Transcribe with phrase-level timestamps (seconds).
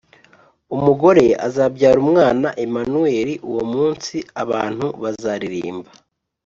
[0.75, 3.33] umugore azabyara umwana, emanueli.
[3.49, 5.89] uwo munsi abantubazaririmba